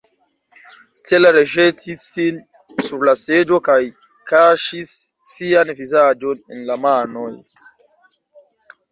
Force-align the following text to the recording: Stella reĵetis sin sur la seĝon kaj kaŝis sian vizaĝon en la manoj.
Stella 0.99 1.31
reĵetis 1.35 1.99
sin 2.13 2.39
sur 2.87 3.03
la 3.09 3.13
seĝon 3.23 3.61
kaj 3.67 3.77
kaŝis 4.31 4.93
sian 5.33 5.73
vizaĝon 5.81 6.41
en 6.55 6.65
la 6.71 6.79
manoj. 6.87 7.29